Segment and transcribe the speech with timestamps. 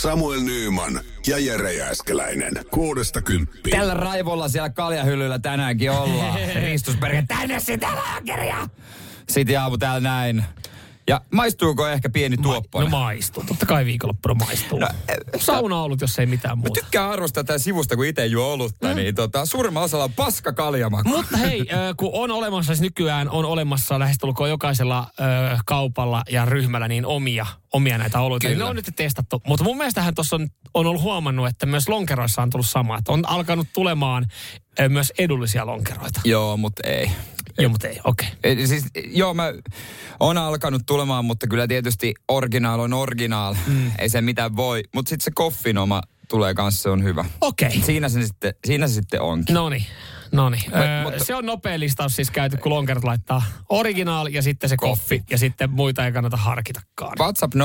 [0.00, 2.52] Samuel Nyyman ja Jere Jääskeläinen.
[2.70, 3.78] Kuudesta kymppiä.
[3.78, 6.38] Tällä raivolla siellä kaljahyllyllä tänäänkin ollaan.
[6.62, 8.68] Ristusperke, tänne sitä laakeria!
[9.28, 10.44] Sitten aamu täällä näin.
[11.10, 12.80] Ja maistuuko ehkä pieni tuoppo?
[12.80, 13.44] No maistuu.
[13.46, 14.78] Totta kai viikonloppuna maistuu.
[14.78, 14.88] No,
[15.38, 16.80] Sauna ollut, jos ei mitään muuta.
[16.80, 18.94] Mä tykkään arvostaa tätä sivusta, kun itse juo olutta, mm.
[18.94, 21.08] niin tota, suurimman osalla on paska kaljamaku.
[21.08, 25.22] Mutta hei, kun on olemassa, siis nykyään on olemassa lähestulkoon jokaisella ö,
[25.66, 28.48] kaupalla ja ryhmällä niin omia, omia näitä oluita.
[28.48, 29.42] Niin ne on nyt testattu.
[29.46, 32.98] Mutta mun mielestähän tuossa on, on ollut huomannut, että myös lonkeroissa on tullut sama.
[32.98, 34.26] Että on alkanut tulemaan
[34.88, 36.20] myös edullisia lonkeroita.
[36.24, 37.10] Joo, mutta ei.
[37.62, 38.28] Joo, mutta ei, okei.
[38.44, 38.66] Okay.
[38.66, 39.52] Siis, joo, mä
[40.20, 43.54] on alkanut tulemaan, mutta kyllä tietysti originaal on originaal.
[43.66, 43.90] Mm.
[43.98, 44.82] Ei se mitään voi.
[44.94, 47.24] Mutta sitten se koffinoma tulee kanssa, se on hyvä.
[47.40, 47.68] Okei.
[47.68, 47.80] Okay.
[47.82, 49.54] Siinä se sitten, siinä se sitten onkin.
[49.54, 49.86] No niin.
[50.32, 50.62] No niin.
[51.16, 55.18] Se on nopea listaus siis käyty, kun lonkerit laittaa originaal ja sitten se koffi.
[55.18, 55.22] koffi.
[55.30, 57.16] Ja sitten muita ei kannata harkitakaan.
[57.18, 57.58] WhatsApp 0447255854.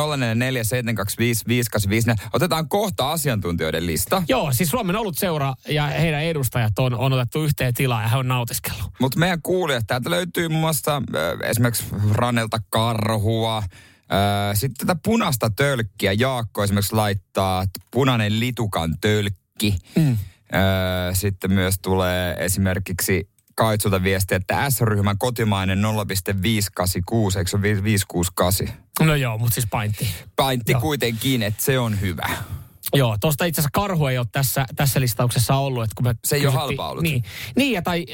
[2.33, 4.23] Otetaan kohta asiantuntijoiden lista.
[4.27, 8.17] Joo, siis Suomen ollut seura ja heidän edustajat on, on otettu yhteen tilaa ja he
[8.17, 8.85] on nautiskellut.
[8.99, 11.01] Mutta meidän kuulijat, täältä löytyy muun muassa äh,
[11.49, 13.63] esimerkiksi Ranelta Karhua,
[14.53, 19.77] sitten tätä punaista tölkkiä Jaakko esimerkiksi laittaa punainen litukan tölkki.
[19.95, 20.17] Mm.
[21.13, 28.67] Sitten myös tulee esimerkiksi Kaitsulta viesti, että S-ryhmän kotimainen 0,586, eikö se ole 568?
[28.99, 30.09] No joo, mutta siis paintti.
[30.35, 30.81] Paintti joo.
[30.81, 32.29] kuitenkin, että se on hyvä.
[32.93, 35.83] Joo, tuosta itse asiassa karhu ei ole tässä, tässä listauksessa ollut.
[35.83, 37.03] Että kun me se ei ole halpa ollut.
[37.03, 37.23] Niin,
[37.55, 38.05] niin ja tai,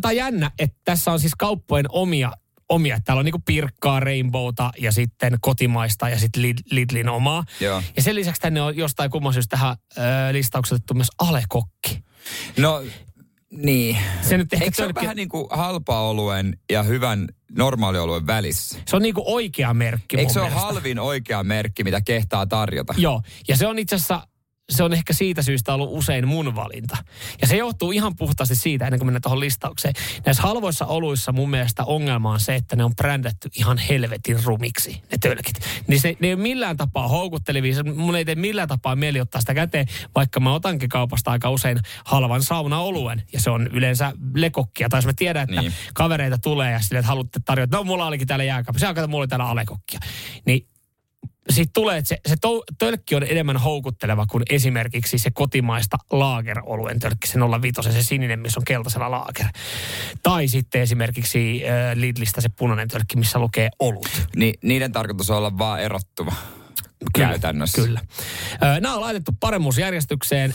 [0.00, 2.32] tämä jännä, että tässä on siis kauppojen omia
[2.68, 2.98] omia.
[3.04, 7.44] Täällä on niinku Pirkkaa, Rainbowta ja sitten kotimaista ja sitten Lidlin omaa.
[7.60, 7.82] Joo.
[7.96, 10.02] Ja sen lisäksi tänne on jostain kumman syystä tähän ö,
[10.32, 12.04] listaukseen otettu myös Alekokki.
[12.56, 12.82] No
[13.50, 13.98] niin.
[14.22, 18.78] Se nyt Eikö se ole vähän niin kuin halpa-oluen ja hyvän normaalioluen välissä?
[18.86, 22.94] Se on niin kuin oikea merkki Eikö se ole halvin oikea merkki, mitä kehtaa tarjota?
[22.96, 24.26] Joo, ja se on itse asiassa
[24.70, 26.96] se on ehkä siitä syystä ollut usein mun valinta.
[27.40, 29.94] Ja se johtuu ihan puhtaasti siitä, ennen kuin mennään tuohon listaukseen.
[30.26, 35.02] Näissä halvoissa oluissa mun mielestä ongelma on se, että ne on brändätty ihan helvetin rumiksi,
[35.12, 35.60] ne tölkit.
[35.86, 37.84] Niin se, ne ei ole millään tapaa houkuttelevia.
[37.94, 41.78] Mun ei tee millään tapaa mieli ottaa sitä käteen, vaikka mä otankin kaupasta aika usein
[42.04, 43.22] halvan sauna-oluen.
[43.32, 44.88] Ja se on yleensä lekokkia.
[44.88, 45.72] Tai jos mä tiedän, että niin.
[45.94, 49.28] kavereita tulee ja sille, että haluatte tarjota, no mulla olikin täällä jääkaappi, se mulla oli
[49.28, 50.00] täällä alekokkia.
[50.46, 50.66] Niin
[51.50, 57.00] siitä tulee, että se, se to, tölkki on enemmän houkutteleva kuin esimerkiksi se kotimaista laageroluen
[57.00, 59.46] tölkki, se 05, se sininen, missä on keltaisella laager.
[60.22, 64.26] Tai sitten esimerkiksi äh, Lidlistä se punainen tölkki, missä lukee olut.
[64.36, 66.32] Ni, niiden tarkoitus on olla vaan erottuva
[67.14, 67.82] kyllä, käytännössä.
[67.82, 68.00] Kyllä.
[68.62, 70.54] Äh, nämä on laitettu paremmuusjärjestykseen.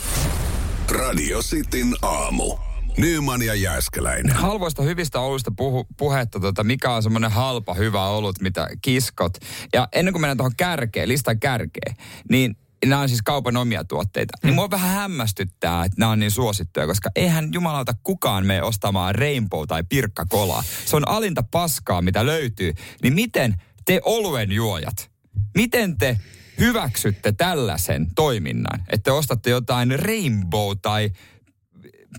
[0.89, 2.69] Radio Cityn aamu.
[2.97, 4.35] Nyman ja Jääskeläinen.
[4.35, 9.38] Halvoista hyvistä oluista puhu, puhetta, tota, mikä on semmoinen halpa hyvä olut, mitä kiskot.
[9.73, 11.95] Ja ennen kuin mennään tuohon kärkeen, listan kärkeen,
[12.29, 14.33] niin nämä on siis kaupan omia tuotteita.
[14.38, 14.47] Niin mm.
[14.47, 19.16] Niin mua vähän hämmästyttää, että nämä on niin suosittuja, koska eihän jumalauta kukaan mene ostamaan
[19.16, 20.63] Rainbow tai Pirkka Kolaa.
[20.85, 22.73] Se on alinta paskaa, mitä löytyy.
[23.03, 25.11] Niin miten te oluen juojat,
[25.56, 26.19] miten te
[26.59, 31.11] hyväksytte tällaisen toiminnan, että ostatte jotain Rainbow tai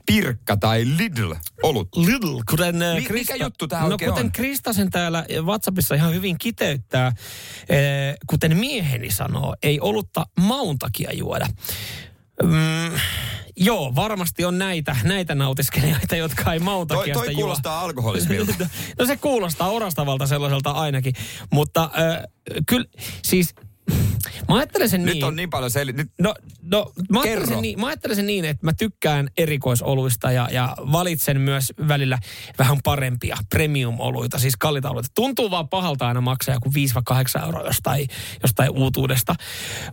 [0.06, 1.88] Pirkka tai Lidl olut?
[1.96, 4.32] Lidl, kuten Mi- Krista, mikä juttu tämä No kuten on?
[4.32, 7.12] Kristasen täällä WhatsAppissa ihan hyvin kiteyttää,
[7.68, 11.46] eh, kuten mieheni sanoo, ei olutta maun takia juoda.
[12.42, 12.98] Mm,
[13.56, 17.84] Joo, varmasti on näitä, näitä nautiskelijoita, jotka ei mauta toi, toi kuulostaa juo.
[17.84, 18.52] alkoholismilta.
[18.98, 21.14] no se kuulostaa orastavalta sellaiselta ainakin.
[21.52, 22.24] Mutta äh,
[22.66, 22.86] kyllä,
[23.22, 23.54] siis
[24.48, 25.24] Mä ajattelen sen Nyt niin.
[25.24, 25.92] on niin paljon seli...
[25.92, 30.32] Nyt no, no, mä, ajattelen sen niin, mä ajattelen sen niin, että mä tykkään erikoisoluista
[30.32, 32.18] ja, ja valitsen myös välillä
[32.58, 35.08] vähän parempia premium-oluita, siis kalliita oluita.
[35.14, 36.70] Tuntuu vaan pahalta aina maksaa joku
[37.40, 38.08] 5-8 euroa jostain,
[38.42, 39.34] jostain uutuudesta.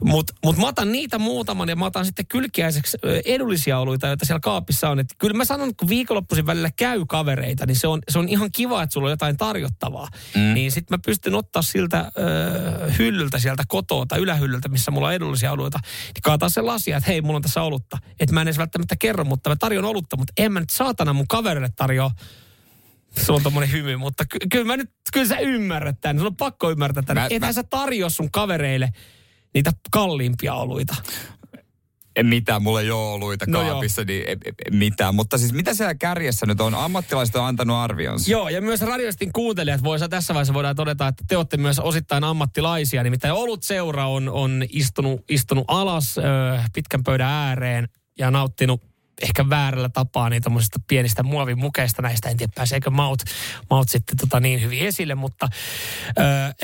[0.04, 4.40] Mutta mut mä otan niitä muutaman ja mä otan sitten kylkiäiseksi edullisia oluita, joita siellä
[4.40, 5.00] kaapissa on.
[5.00, 8.30] Et kyllä mä sanon, että kun viikonloppuisin välillä käy kavereita, niin se on, se on
[8.30, 10.08] ihan kiva, että sulla on jotain tarjottavaa.
[10.36, 10.54] Mm.
[10.54, 15.14] Niin sitten mä pystyn ottaa siltä ö, hyllyltä sieltä kotoa tai ylähyllyltä, missä mulla on
[15.14, 17.98] edullisia oluita, niin kaataa se lasia, että hei, mulla on tässä olutta.
[18.20, 21.14] Että mä en edes välttämättä kerro, mutta mä tarjon olutta, mutta en mä nyt saatana
[21.14, 22.12] mun kaverille tarjoa
[23.26, 26.18] se on tommonen hymy, mutta ky- kyllä mä nyt, kyllä sä ymmärrät tämän.
[26.18, 27.28] Sulla on pakko ymmärtää tämän.
[27.30, 27.54] Ethän mä...
[27.54, 28.90] sä tarjoa sun kavereille
[29.54, 30.96] niitä kalliimpia oluita.
[32.18, 35.16] En mitään, mulla ei ole oluita No kaapissa, niin en, en mitään.
[35.16, 36.76] Mutta siis mitä siellä kärjessä nyt on?
[36.76, 38.32] Ammattilaiset on antanut arvionsa.
[38.32, 42.24] Joo, ja myös radioistin kuuntelijat, voisi tässä vaiheessa voidaan todeta, että te olette myös osittain
[42.24, 43.04] ammattilaisia.
[43.04, 46.22] Nimittäin Olut Seura on, on istunut, istunut alas ö,
[46.74, 48.82] pitkän pöydän ääreen ja nauttinut
[49.22, 52.30] ehkä väärällä tapaa niin tämmöisistä pienistä muovimukeista näistä.
[52.30, 53.24] En tiedä, pääseekö maut,
[53.70, 55.50] maut sitten tota niin hyvin esille, mutta
[56.08, 56.64] ö, ö,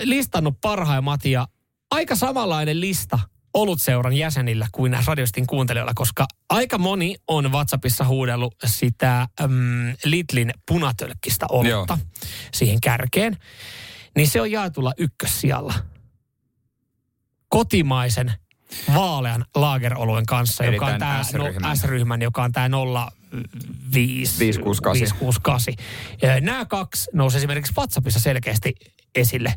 [0.00, 1.48] listannut parhaimmat ja
[1.90, 3.18] aika samanlainen lista
[3.54, 9.50] Olutseuran jäsenillä kuin radiostin kuuntelijoilla, koska aika moni on WhatsAppissa huudellut sitä äm,
[10.04, 12.26] Lidlin punatölkkistä olutta Joo.
[12.54, 13.36] siihen kärkeen.
[14.16, 15.74] Niin se on jaetulla ykkössijalla.
[17.48, 18.32] Kotimaisen
[18.94, 21.76] vaalean laageroluen kanssa, Eli joka on tämä S-ryhmän.
[21.76, 22.68] S-ryhmän, joka on tämä
[23.92, 25.18] 05 568.
[25.18, 25.74] 568.
[26.22, 28.74] Ja Nämä kaksi nousi esimerkiksi WhatsAppissa selkeästi
[29.14, 29.54] esille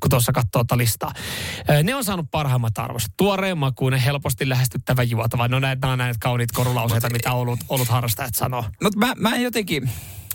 [0.00, 1.12] kun tuossa katsoo tuota listaa.
[1.82, 3.12] Ne on saanut parhaimmat arvostot.
[3.16, 5.48] Tuoreen makuinen, helposti lähestyttävä juotava.
[5.48, 8.64] No näitä, nämä on näitä kauniit korulauseita, mitä olut, olut harrastajat sanoo.
[8.82, 9.90] Mutta mä, mä en jotenkin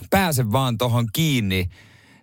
[0.10, 1.70] pääse vaan tohon kiinni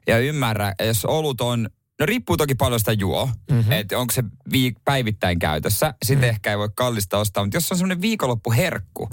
[0.06, 1.68] ja ymmärrä, jos olut on,
[2.00, 3.72] no riippuu toki paljon sitä juo, mm-hmm.
[3.72, 6.30] että onko se viik- päivittäin käytössä, sitten mm.
[6.30, 9.08] ehkä ei voi kallista ostaa, mutta jos on semmoinen viikonloppuherkku,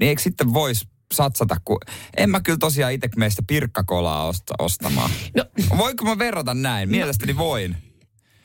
[0.00, 1.78] niin eikö sitten voisi satsata, kun
[2.16, 5.10] en mä kyllä tosiaan itse meistä pirkkakolaa osta, ostamaan.
[5.36, 5.44] No,
[5.76, 6.90] Voinko mä verrata näin?
[6.90, 7.76] Mielestäni voin.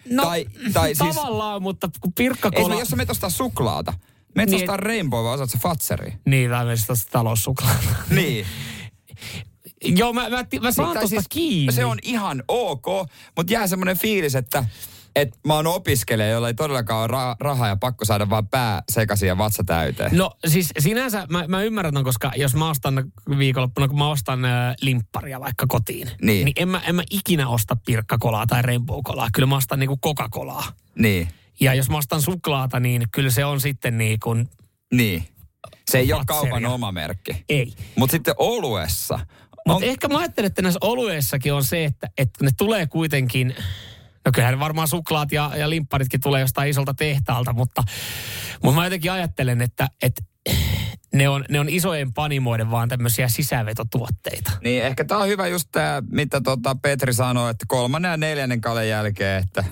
[0.09, 2.75] no Tai- tai siis- tavallaan, mutta kun Ei, pirkkakola...
[2.79, 3.93] jos sä menet ostaa suklaata,
[4.35, 6.13] menet Niin, ostaa Rainbow vai osaat sä Fatseri?
[6.25, 7.87] Niin, vähän myös tuosta taloussuklaata.
[8.09, 8.45] Niin.
[9.83, 11.73] Joo, mä, mä, mä saan Tai tuosta kiinni.
[11.73, 12.85] Se on ihan ok,
[13.37, 14.65] mutta jää semmoinen fiilis, että
[15.15, 18.83] et mä oon opiskelija, jolla ei todellakaan ole ra- rahaa ja pakko saada vaan pää
[18.91, 20.17] sekaisin ja vatsa täyteen.
[20.17, 24.45] No siis sinänsä mä, mä ymmärrän ton, koska jos mä ostan viikonloppuna, kun mä ostan
[24.45, 26.45] äh, limpparia vaikka kotiin, Niin.
[26.45, 29.27] niin en, mä, en mä ikinä osta pirkkakolaa tai rainbow-kolaa.
[29.33, 30.63] Kyllä mä ostan niinku Coca-Colaa.
[30.95, 31.27] Niin,
[31.59, 34.49] Ja jos mä ostan suklaata, niin kyllä se on sitten niin kuin,
[34.93, 35.23] niin.
[35.91, 37.45] Se ei ole kaupan oma merkki.
[37.49, 37.73] ei.
[37.95, 39.19] Mutta sitten oluessa,
[39.67, 43.55] Mutta on, ehkä mä ajattelen, että näissä olueissakin on se, että, että ne tulee kuitenkin,
[44.25, 47.83] no kyllähän varmaan suklaat ja, ja limpparitkin tulee jostain isolta tehtaalta, mutta,
[48.63, 50.21] mutta mä jotenkin ajattelen, että, että
[51.13, 54.51] ne on, ne on isojen panimoiden vaan tämmöisiä sisävetotuotteita.
[54.63, 58.61] niin ehkä tää on hyvä just tää, mitä tota Petri sanoi, että kolmannen ja neljännen
[58.61, 59.63] kallen jälkeen, että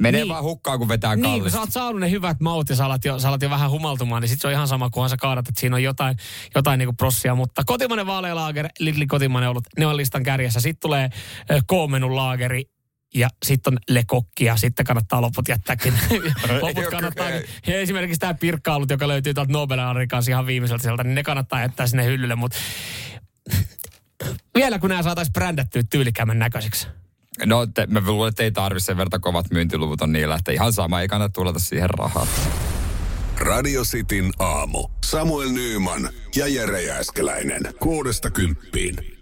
[0.00, 0.28] menee Niin.
[0.28, 1.56] vaan hukkaan, kun vetää Niin, kun kallista.
[1.56, 4.22] sä oot saanut ne hyvät maut ja sä alat jo, sä alat jo vähän humaltumaan,
[4.22, 6.16] niin sit se on ihan sama, kunhan sä kaadat, että siinä on jotain,
[6.54, 7.34] jotain niinku prossia.
[7.34, 10.60] Mutta kotimainen vaalealaager, Lidli kotimainen ollut, ne on listan kärjessä.
[10.60, 11.08] Sitten tulee
[11.66, 12.64] K-menun laageri,
[13.14, 15.94] ja sitten on lekokki ja sitten kannattaa loput jättääkin.
[16.62, 17.30] loput kannattaa.
[17.66, 19.78] Ja esimerkiksi tämä pirkkailut, joka löytyy tuolta Nobel
[20.08, 22.34] kanssa ihan viimeiseltä sieltä, niin ne kannattaa jättää sinne hyllylle.
[22.34, 22.58] Mutta
[24.58, 26.88] vielä kun nämä saataisiin brändättyä tyylikämmän näköiseksi.
[27.46, 30.72] No, te, mä luulen, että ei tarvitse sen verta kovat myyntiluvut on niillä, että ihan
[30.72, 32.26] sama, ei kannata tullata siihen rahaa.
[33.38, 34.88] Radio Cityn aamu.
[35.04, 37.62] Samuel Nyyman ja Jere Jääskeläinen.
[37.80, 39.21] Kuudesta kymppiin.